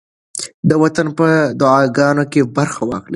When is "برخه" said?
2.57-2.81